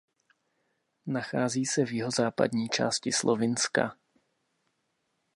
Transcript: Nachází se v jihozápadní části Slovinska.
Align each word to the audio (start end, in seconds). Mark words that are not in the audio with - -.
Nachází 1.05 1.65
se 1.65 1.85
v 1.85 1.91
jihozápadní 1.91 2.69
části 2.69 3.11
Slovinska. 3.11 3.97